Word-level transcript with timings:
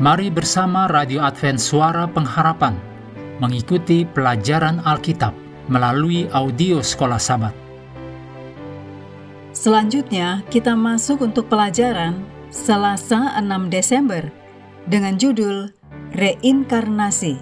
Mari 0.00 0.32
bersama 0.32 0.88
Radio 0.88 1.20
Advent 1.20 1.60
Suara 1.60 2.08
Pengharapan 2.08 2.72
mengikuti 3.44 4.08
pelajaran 4.08 4.80
Alkitab 4.88 5.36
melalui 5.68 6.32
audio 6.32 6.80
Sekolah 6.80 7.20
Sabat. 7.20 7.52
Selanjutnya, 9.52 10.40
kita 10.48 10.72
masuk 10.72 11.20
untuk 11.20 11.44
pelajaran 11.52 12.24
Selasa 12.48 13.36
6 13.36 13.68
Desember 13.68 14.32
dengan 14.88 15.20
judul 15.20 15.68
Reinkarnasi. 16.16 17.36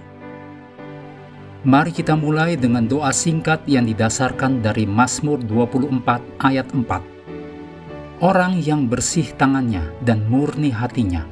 Mari 1.63 1.95
kita 1.95 2.19
mulai 2.19 2.59
dengan 2.59 2.83
doa 2.91 3.15
singkat 3.15 3.63
yang 3.71 3.87
didasarkan 3.87 4.59
dari 4.59 4.91
Mazmur 4.91 5.39
24 5.47 6.43
ayat 6.43 6.67
4. 6.75 8.25
Orang 8.27 8.59
yang 8.59 8.91
bersih 8.91 9.31
tangannya 9.39 9.87
dan 10.03 10.27
murni 10.27 10.75
hatinya, 10.75 11.25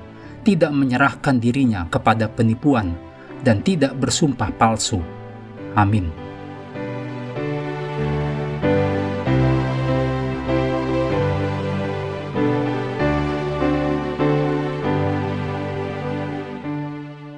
tidak 0.49 0.73
menyerahkan 0.73 1.37
dirinya 1.37 1.85
kepada 1.93 2.25
penipuan 2.25 2.97
dan 3.45 3.61
tidak 3.61 3.93
bersumpah 4.01 4.49
palsu. 4.57 5.05
Amin. 5.77 6.09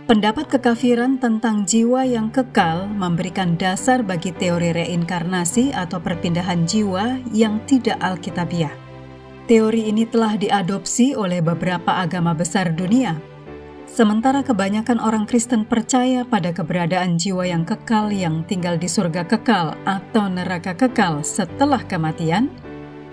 Pendapat 0.06 0.50
kekafiran 0.50 1.22
tentang 1.22 1.66
jiwa 1.66 2.02
yang 2.02 2.34
kekal 2.34 2.90
memberikan 2.90 3.54
dasar 3.54 4.02
bagi 4.02 4.34
teori 4.34 4.74
reinkarnasi 4.74 5.70
atau 5.70 6.02
perpindahan 6.02 6.66
jiwa 6.66 7.22
yang 7.30 7.62
tidak 7.66 7.98
alkitabiah. 8.02 8.89
Teori 9.50 9.90
ini 9.90 10.06
telah 10.06 10.38
diadopsi 10.38 11.18
oleh 11.18 11.42
beberapa 11.42 11.98
agama 11.98 12.30
besar 12.30 12.70
dunia. 12.70 13.18
Sementara 13.90 14.46
kebanyakan 14.46 15.02
orang 15.02 15.26
Kristen 15.26 15.66
percaya 15.66 16.22
pada 16.22 16.54
keberadaan 16.54 17.18
jiwa 17.18 17.42
yang 17.42 17.66
kekal 17.66 18.14
yang 18.14 18.46
tinggal 18.46 18.78
di 18.78 18.86
surga 18.86 19.26
kekal 19.26 19.74
atau 19.82 20.30
neraka 20.30 20.78
kekal 20.78 21.26
setelah 21.26 21.82
kematian, 21.82 22.46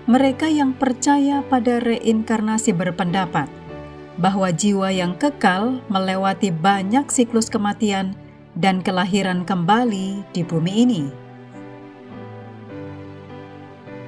mereka 0.06 0.46
yang 0.46 0.78
percaya 0.78 1.42
pada 1.42 1.82
reinkarnasi 1.82 2.70
berpendapat 2.70 3.50
bahwa 4.14 4.54
jiwa 4.54 4.94
yang 4.94 5.18
kekal 5.18 5.82
melewati 5.90 6.54
banyak 6.54 7.10
siklus 7.10 7.50
kematian 7.50 8.14
dan 8.54 8.78
kelahiran 8.86 9.42
kembali 9.42 10.22
di 10.30 10.46
bumi 10.46 10.86
ini. 10.86 11.02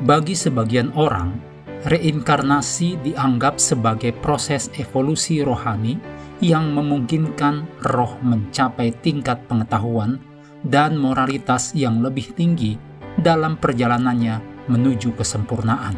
Bagi 0.06 0.38
sebagian 0.38 0.94
orang, 0.94 1.49
reinkarnasi 1.88 3.00
dianggap 3.00 3.56
sebagai 3.56 4.12
proses 4.12 4.68
evolusi 4.76 5.40
rohani 5.40 5.96
yang 6.40 6.72
memungkinkan 6.72 7.84
roh 7.84 8.16
mencapai 8.20 8.92
tingkat 9.00 9.44
pengetahuan 9.48 10.20
dan 10.64 10.96
moralitas 10.96 11.72
yang 11.72 12.04
lebih 12.04 12.32
tinggi 12.36 12.76
dalam 13.16 13.56
perjalanannya 13.56 14.68
menuju 14.68 15.16
kesempurnaan. 15.16 15.96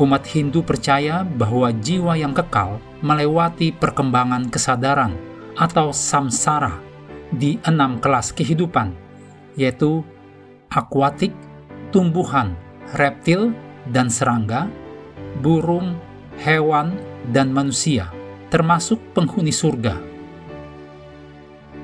Umat 0.00 0.24
Hindu 0.32 0.64
percaya 0.64 1.24
bahwa 1.24 1.68
jiwa 1.76 2.16
yang 2.16 2.32
kekal 2.32 2.80
melewati 3.04 3.72
perkembangan 3.72 4.48
kesadaran 4.48 5.12
atau 5.56 5.92
samsara 5.92 6.80
di 7.28 7.60
enam 7.68 8.00
kelas 8.00 8.32
kehidupan, 8.32 8.96
yaitu 9.60 10.00
akuatik, 10.72 11.36
tumbuhan, 11.92 12.56
reptil, 12.96 13.52
dan 13.92 14.08
serangga, 14.08 14.72
burung, 15.40 15.96
hewan, 16.44 17.00
dan 17.32 17.48
manusia, 17.50 18.12
termasuk 18.52 19.00
penghuni 19.16 19.50
surga. 19.52 19.96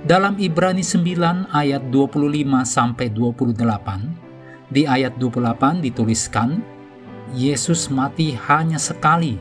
Dalam 0.06 0.38
Ibrani 0.38 0.86
9 0.86 1.50
ayat 1.50 1.90
25 1.90 2.62
sampai 2.62 3.10
28, 3.10 4.70
di 4.70 4.86
ayat 4.86 5.18
28 5.18 5.82
dituliskan, 5.82 6.62
Yesus 7.34 7.90
mati 7.90 8.38
hanya 8.46 8.78
sekali. 8.78 9.34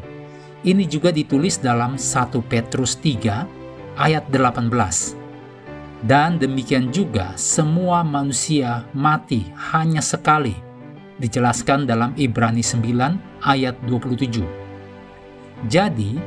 Ini 0.66 0.90
juga 0.90 1.14
ditulis 1.14 1.62
dalam 1.62 2.02
1 2.02 2.42
Petrus 2.50 2.98
3 2.98 3.46
ayat 4.02 4.26
18. 4.34 5.14
Dan 6.02 6.42
demikian 6.42 6.90
juga 6.90 7.38
semua 7.38 8.02
manusia 8.02 8.90
mati 8.90 9.46
hanya 9.70 10.02
sekali 10.02 10.65
dijelaskan 11.20 11.88
dalam 11.88 12.12
Ibrani 12.20 12.62
9 12.62 13.46
ayat 13.46 13.76
27. 13.88 14.44
Jadi, 15.72 16.20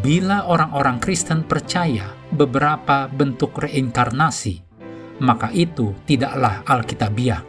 bila 0.00 0.44
orang-orang 0.46 1.00
Kristen 1.00 1.42
percaya 1.42 2.12
beberapa 2.30 3.08
bentuk 3.08 3.56
reinkarnasi, 3.58 4.62
maka 5.20 5.48
itu 5.52 5.96
tidaklah 6.04 6.62
alkitabiah. 6.68 7.42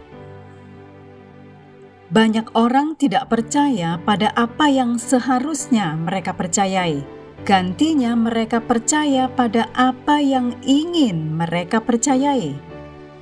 Banyak 2.08 2.56
orang 2.56 2.96
tidak 2.96 3.28
percaya 3.28 4.00
pada 4.00 4.32
apa 4.32 4.72
yang 4.72 4.96
seharusnya 4.96 6.00
mereka 6.00 6.32
percayai. 6.32 7.04
Gantinya 7.44 8.16
mereka 8.16 8.64
percaya 8.64 9.28
pada 9.28 9.68
apa 9.76 10.24
yang 10.24 10.56
ingin 10.64 11.36
mereka 11.36 11.84
percayai. 11.84 12.56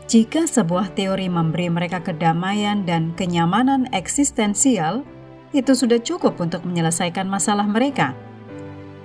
Jika 0.06 0.46
sebuah 0.46 0.94
teori 0.94 1.26
memberi 1.26 1.66
mereka 1.66 1.98
kedamaian 1.98 2.86
dan 2.86 3.18
kenyamanan 3.18 3.90
eksistensial, 3.90 5.02
itu 5.50 5.74
sudah 5.74 5.98
cukup 5.98 6.38
untuk 6.38 6.62
menyelesaikan 6.62 7.26
masalah 7.26 7.66
mereka. 7.66 8.14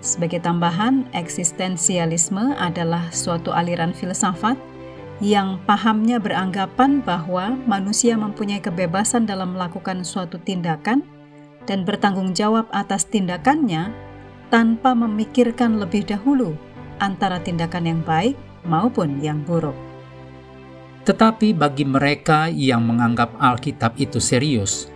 Sebagai 0.05 0.45
tambahan, 0.45 1.09
eksistensialisme 1.17 2.53
adalah 2.53 3.09
suatu 3.17 3.49
aliran 3.49 3.97
filsafat 3.97 4.61
yang 5.25 5.61
pahamnya 5.65 6.21
beranggapan 6.21 7.01
bahwa 7.01 7.57
manusia 7.65 8.17
mempunyai 8.21 8.61
kebebasan 8.61 9.25
dalam 9.25 9.57
melakukan 9.57 10.05
suatu 10.05 10.37
tindakan 10.37 11.01
dan 11.65 11.85
bertanggung 11.85 12.37
jawab 12.37 12.69
atas 12.73 13.09
tindakannya 13.09 13.93
tanpa 14.53 14.93
memikirkan 14.93 15.81
lebih 15.81 16.05
dahulu 16.05 16.57
antara 17.01 17.41
tindakan 17.41 17.85
yang 17.89 18.01
baik 18.05 18.37
maupun 18.69 19.21
yang 19.25 19.41
buruk. 19.45 19.90
Tetapi 21.11 21.59
bagi 21.59 21.83
mereka 21.83 22.47
yang 22.47 22.87
menganggap 22.87 23.35
Alkitab 23.35 23.99
itu 23.99 24.23
serius, 24.23 24.87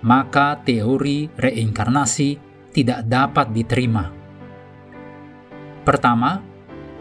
maka 0.00 0.56
teori 0.64 1.28
reinkarnasi 1.36 2.40
tidak 2.72 3.04
dapat 3.04 3.52
diterima. 3.52 4.08
Pertama, 5.84 6.40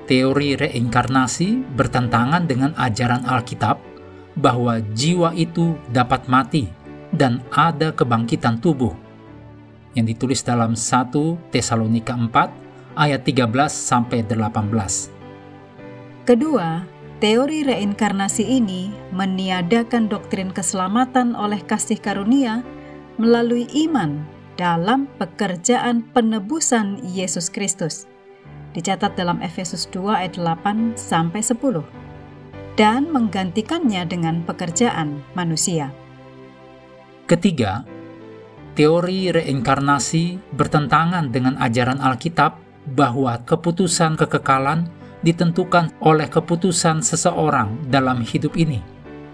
teori 0.04 0.60
reinkarnasi 0.60 1.64
bertentangan 1.80 2.44
dengan 2.44 2.76
ajaran 2.76 3.24
Alkitab 3.24 3.80
bahwa 4.36 4.84
jiwa 4.92 5.32
itu 5.32 5.80
dapat 5.88 6.28
mati 6.28 6.68
dan 7.16 7.40
ada 7.56 7.96
kebangkitan 7.96 8.60
tubuh 8.60 8.92
yang 9.96 10.04
ditulis 10.04 10.44
dalam 10.44 10.76
1 10.76 11.56
Tesalonika 11.56 12.20
4 12.20 13.00
ayat 13.00 13.24
13 13.24 13.48
sampai 13.72 14.28
18. 14.28 15.16
Kedua, 16.28 16.84
Teori 17.18 17.66
reinkarnasi 17.66 18.46
ini 18.46 18.94
meniadakan 19.10 20.06
doktrin 20.06 20.54
keselamatan 20.54 21.34
oleh 21.34 21.58
kasih 21.66 21.98
karunia 21.98 22.62
melalui 23.18 23.66
iman 23.90 24.22
dalam 24.54 25.10
pekerjaan 25.18 26.06
penebusan 26.14 27.02
Yesus 27.02 27.50
Kristus. 27.50 28.06
Dicatat 28.78 29.18
dalam 29.18 29.42
Efesus 29.42 29.90
2 29.90 30.14
ayat 30.14 30.38
8 30.38 30.94
sampai 30.94 31.42
10 31.42 31.82
dan 32.78 33.10
menggantikannya 33.10 34.06
dengan 34.06 34.46
pekerjaan 34.46 35.26
manusia. 35.34 35.90
Ketiga, 37.26 37.82
teori 38.78 39.34
reinkarnasi 39.34 40.54
bertentangan 40.54 41.34
dengan 41.34 41.58
ajaran 41.58 41.98
Alkitab 41.98 42.62
bahwa 42.94 43.42
keputusan 43.42 44.22
kekekalan 44.22 44.97
ditentukan 45.22 45.94
oleh 46.04 46.30
keputusan 46.30 47.02
seseorang 47.02 47.90
dalam 47.90 48.22
hidup 48.22 48.54
ini. 48.58 48.82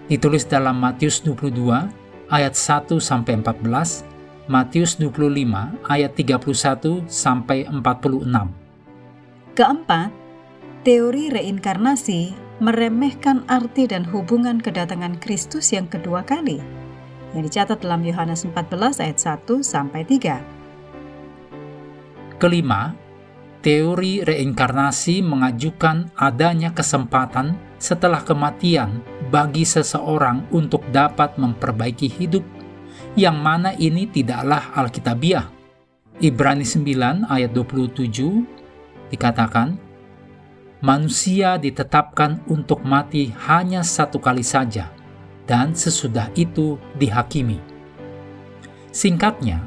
Ditulis 0.08 0.44
dalam 0.44 0.80
Matius 0.80 1.24
22 1.24 1.88
ayat 2.28 2.54
1 2.56 3.00
sampai 3.00 3.40
14, 3.40 4.04
Matius 4.48 5.00
25 5.00 5.88
ayat 5.88 6.12
31 6.12 7.04
sampai 7.08 7.64
46. 7.68 8.52
Keempat, 9.56 10.10
teori 10.84 11.32
reinkarnasi 11.32 12.36
meremehkan 12.60 13.42
arti 13.48 13.88
dan 13.88 14.04
hubungan 14.06 14.60
kedatangan 14.60 15.16
Kristus 15.18 15.72
yang 15.72 15.88
kedua 15.88 16.22
kali 16.22 16.60
yang 17.34 17.42
dicatat 17.42 17.82
dalam 17.82 18.06
Yohanes 18.06 18.46
14 18.46 19.02
ayat 19.02 19.18
1 19.18 19.58
sampai 19.60 20.06
3. 20.06 20.38
Kelima, 22.38 22.94
teori 23.64 24.20
reinkarnasi 24.20 25.24
mengajukan 25.24 26.12
adanya 26.20 26.76
kesempatan 26.76 27.56
setelah 27.80 28.20
kematian 28.20 29.00
bagi 29.32 29.64
seseorang 29.64 30.44
untuk 30.52 30.84
dapat 30.92 31.40
memperbaiki 31.40 32.12
hidup, 32.12 32.44
yang 33.16 33.40
mana 33.40 33.72
ini 33.80 34.04
tidaklah 34.04 34.68
alkitabiah. 34.76 35.48
Ibrani 36.20 36.62
9 36.62 37.24
ayat 37.24 37.50
27 37.56 38.44
dikatakan, 39.08 39.80
manusia 40.84 41.56
ditetapkan 41.56 42.44
untuk 42.52 42.84
mati 42.84 43.32
hanya 43.48 43.80
satu 43.80 44.20
kali 44.20 44.44
saja, 44.44 44.92
dan 45.48 45.72
sesudah 45.72 46.28
itu 46.36 46.76
dihakimi. 47.00 47.58
Singkatnya, 48.92 49.64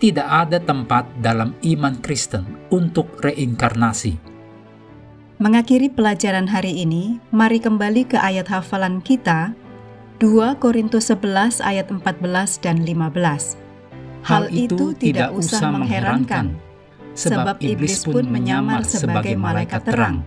tidak 0.00 0.24
ada 0.24 0.56
tempat 0.56 1.04
dalam 1.20 1.52
iman 1.60 1.94
Kristen 2.00 2.48
untuk 2.72 3.20
reinkarnasi. 3.20 4.16
Mengakhiri 5.36 5.92
pelajaran 5.92 6.48
hari 6.48 6.84
ini, 6.84 7.20
mari 7.32 7.60
kembali 7.60 8.08
ke 8.08 8.16
ayat 8.16 8.48
hafalan 8.48 9.04
kita 9.04 9.52
2 10.20 10.56
Korintus 10.56 11.12
11 11.12 11.60
ayat 11.60 11.92
14 11.92 12.64
dan 12.64 12.80
15. 12.84 13.60
Hal 14.20 14.52
itu 14.52 14.92
tidak 14.96 15.32
usah 15.32 15.68
mengherankan, 15.72 16.56
sebab 17.16 17.60
iblis 17.60 18.04
pun 18.04 18.24
menyamar 18.28 18.84
sebagai 18.84 19.36
malaikat 19.36 19.84
terang. 19.84 20.24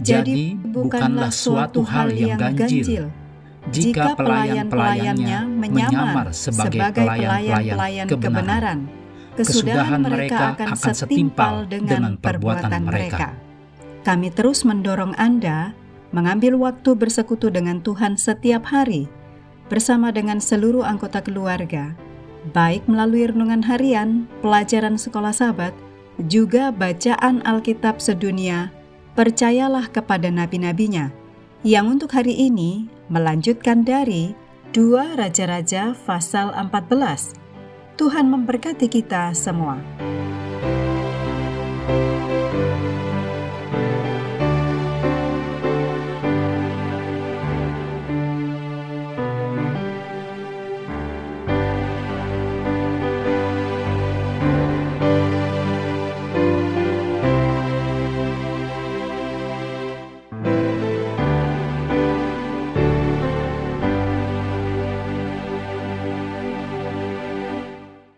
Jadi 0.00 0.56
bukanlah 0.56 1.28
suatu 1.28 1.84
hal 1.84 2.12
yang 2.16 2.40
ganjil 2.56 3.12
jika 3.68 4.16
pelayan-pelayannya 4.16 5.44
menyamar 5.44 6.32
sebagai 6.32 6.80
pelayan-pelayan 6.96 8.06
kebenaran. 8.08 8.78
Kesudahan 9.36 10.00
mereka 10.00 10.56
akan 10.56 10.76
setimpal 10.76 11.68
dengan 11.68 12.16
perbuatan 12.16 12.82
mereka. 12.82 13.36
Kami 14.00 14.32
terus 14.32 14.64
mendorong 14.64 15.12
Anda 15.20 15.76
mengambil 16.10 16.56
waktu 16.56 16.96
bersekutu 16.96 17.52
dengan 17.52 17.84
Tuhan 17.84 18.16
setiap 18.16 18.68
hari 18.72 19.06
bersama 19.70 20.10
dengan 20.10 20.42
seluruh 20.42 20.82
anggota 20.82 21.22
keluarga, 21.22 21.94
baik 22.50 22.90
melalui 22.90 23.30
renungan 23.30 23.62
harian, 23.62 24.26
pelajaran 24.42 24.98
sekolah 24.98 25.30
sahabat, 25.30 25.70
juga 26.26 26.74
bacaan 26.74 27.40
Alkitab 27.46 28.02
sedunia, 28.02 28.74
percayalah 29.14 29.86
kepada 29.88 30.26
nabi-nabinya, 30.28 31.14
yang 31.60 31.92
untuk 31.92 32.16
hari 32.16 32.32
ini 32.32 32.88
melanjutkan 33.12 33.84
dari 33.84 34.32
dua 34.72 35.12
Raja-Raja 35.12 35.92
pasal 36.08 36.56
14. 36.56 37.36
Tuhan 38.00 38.32
memberkati 38.32 38.88
kita 38.88 39.36
semua. 39.36 39.76